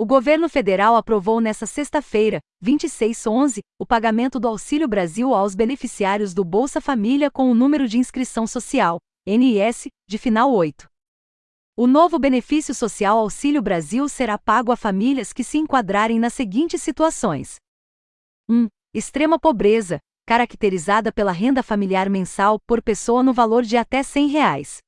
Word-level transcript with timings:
O 0.00 0.06
governo 0.06 0.48
federal 0.48 0.96
aprovou 0.96 1.42
nesta 1.42 1.66
sexta-feira, 1.66 2.40
26/11, 2.64 3.60
o 3.78 3.84
pagamento 3.84 4.40
do 4.40 4.48
Auxílio 4.48 4.88
Brasil 4.88 5.34
aos 5.34 5.54
beneficiários 5.54 6.32
do 6.32 6.42
Bolsa 6.42 6.80
Família 6.80 7.30
com 7.30 7.50
o 7.50 7.54
número 7.54 7.86
de 7.86 7.98
inscrição 7.98 8.46
social, 8.46 8.98
NIS, 9.26 9.88
de 10.08 10.16
final 10.16 10.54
8. 10.54 10.88
O 11.76 11.86
novo 11.86 12.18
benefício 12.18 12.74
social 12.74 13.18
Auxílio 13.18 13.60
Brasil 13.60 14.08
será 14.08 14.38
pago 14.38 14.72
a 14.72 14.76
famílias 14.76 15.34
que 15.34 15.44
se 15.44 15.58
enquadrarem 15.58 16.18
nas 16.18 16.32
seguintes 16.32 16.80
situações: 16.80 17.56
1. 18.48 18.68
Extrema 18.94 19.38
pobreza, 19.38 19.98
caracterizada 20.26 21.12
pela 21.12 21.30
renda 21.30 21.62
familiar 21.62 22.08
mensal 22.08 22.58
por 22.66 22.82
pessoa 22.82 23.22
no 23.22 23.34
valor 23.34 23.64
de 23.64 23.76
até 23.76 24.02
100 24.02 24.28
reais. 24.28 24.78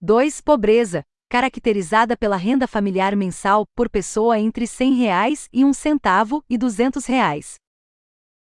2. 0.00 0.40
Pobreza, 0.40 1.04
caracterizada 1.32 2.14
pela 2.14 2.36
renda 2.36 2.66
familiar 2.66 3.16
mensal 3.16 3.66
por 3.74 3.88
pessoa 3.88 4.38
entre 4.38 4.66
100 4.66 4.92
reais 4.96 5.48
e 5.50 5.64
um 5.64 5.72
centavo 5.72 6.44
e 6.46 6.58
200 6.58 7.06
reais. 7.06 7.54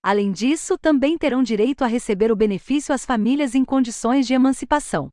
Além 0.03 0.33
disso, 0.33 0.79
também 0.79 1.19
terão 1.19 1.43
direito 1.43 1.85
a 1.85 1.87
receber 1.87 2.33
o 2.33 2.37
benefício 2.37 2.95
as 2.95 3.05
famílias 3.05 3.55
em 3.55 3.63
condições 3.63 4.27
de 4.27 4.33
emancipação. 4.33 5.11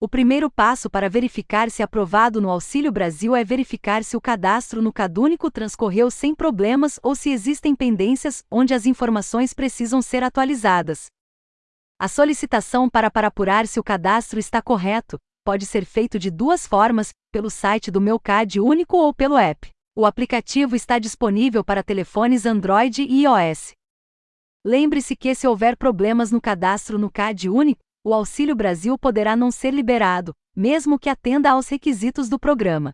O 0.00 0.08
primeiro 0.08 0.50
passo 0.50 0.90
para 0.90 1.08
verificar 1.08 1.70
se 1.70 1.80
aprovado 1.80 2.40
no 2.40 2.50
Auxílio 2.50 2.90
Brasil 2.90 3.36
é 3.36 3.44
verificar 3.44 4.02
se 4.02 4.16
o 4.16 4.20
cadastro 4.20 4.82
no 4.82 4.92
Cadúnico 4.92 5.48
transcorreu 5.48 6.10
sem 6.10 6.34
problemas 6.34 6.98
ou 7.04 7.14
se 7.14 7.30
existem 7.30 7.72
pendências 7.72 8.42
onde 8.50 8.74
as 8.74 8.84
informações 8.84 9.54
precisam 9.54 10.02
ser 10.02 10.24
atualizadas. 10.24 11.06
A 12.00 12.08
solicitação 12.08 12.90
para, 12.90 13.12
para 13.12 13.28
apurar 13.28 13.68
se 13.68 13.78
o 13.78 13.84
cadastro 13.84 14.40
está 14.40 14.60
correto 14.60 15.20
pode 15.44 15.66
ser 15.66 15.84
feito 15.84 16.18
de 16.18 16.30
duas 16.30 16.66
formas, 16.66 17.12
pelo 17.32 17.50
site 17.50 17.90
do 17.90 18.00
Meu 18.00 18.18
CAD 18.18 18.60
Único 18.60 18.96
ou 18.96 19.14
pelo 19.14 19.36
app. 19.36 19.70
O 19.96 20.06
aplicativo 20.06 20.76
está 20.76 20.98
disponível 20.98 21.64
para 21.64 21.82
telefones 21.82 22.46
Android 22.46 23.02
e 23.02 23.24
iOS. 23.24 23.72
Lembre-se 24.64 25.16
que 25.16 25.34
se 25.34 25.46
houver 25.46 25.76
problemas 25.76 26.30
no 26.30 26.40
cadastro 26.40 26.98
no 26.98 27.10
CAD 27.10 27.48
Único, 27.48 27.80
o 28.04 28.14
Auxílio 28.14 28.54
Brasil 28.54 28.98
poderá 28.98 29.34
não 29.34 29.50
ser 29.50 29.72
liberado, 29.72 30.34
mesmo 30.54 30.98
que 30.98 31.08
atenda 31.08 31.50
aos 31.50 31.68
requisitos 31.68 32.28
do 32.28 32.38
programa. 32.38 32.92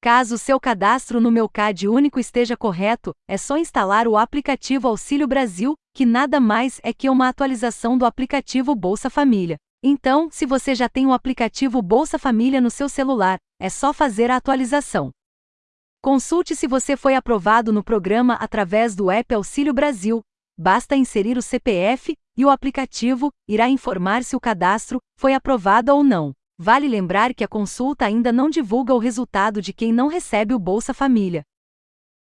Caso 0.00 0.38
seu 0.38 0.60
cadastro 0.60 1.20
no 1.20 1.30
Meu 1.30 1.48
CAD 1.48 1.88
Único 1.88 2.20
esteja 2.20 2.56
correto, 2.56 3.12
é 3.28 3.36
só 3.36 3.56
instalar 3.56 4.06
o 4.06 4.16
aplicativo 4.16 4.86
Auxílio 4.86 5.26
Brasil, 5.26 5.74
que 5.92 6.06
nada 6.06 6.38
mais 6.38 6.80
é 6.84 6.92
que 6.92 7.10
uma 7.10 7.28
atualização 7.28 7.98
do 7.98 8.06
aplicativo 8.06 8.74
Bolsa 8.76 9.10
Família. 9.10 9.56
Então, 9.82 10.28
se 10.28 10.44
você 10.44 10.74
já 10.74 10.88
tem 10.88 11.06
o 11.06 11.12
aplicativo 11.12 11.80
Bolsa 11.80 12.18
Família 12.18 12.60
no 12.60 12.70
seu 12.70 12.88
celular, 12.88 13.38
é 13.60 13.68
só 13.68 13.92
fazer 13.92 14.28
a 14.28 14.36
atualização. 14.36 15.10
Consulte 16.02 16.56
se 16.56 16.66
você 16.66 16.96
foi 16.96 17.14
aprovado 17.14 17.72
no 17.72 17.84
programa 17.84 18.34
através 18.34 18.96
do 18.96 19.08
app 19.08 19.32
Auxílio 19.34 19.72
Brasil. 19.72 20.20
Basta 20.58 20.96
inserir 20.96 21.38
o 21.38 21.42
CPF 21.42 22.16
e 22.36 22.44
o 22.44 22.50
aplicativo 22.50 23.30
irá 23.48 23.68
informar 23.68 24.24
se 24.24 24.34
o 24.34 24.40
cadastro 24.40 24.98
foi 25.16 25.32
aprovado 25.32 25.94
ou 25.94 26.02
não. 26.02 26.32
Vale 26.58 26.88
lembrar 26.88 27.32
que 27.32 27.44
a 27.44 27.48
consulta 27.48 28.04
ainda 28.04 28.32
não 28.32 28.50
divulga 28.50 28.92
o 28.92 28.98
resultado 28.98 29.62
de 29.62 29.72
quem 29.72 29.92
não 29.92 30.08
recebe 30.08 30.54
o 30.54 30.58
Bolsa 30.58 30.92
Família. 30.92 31.44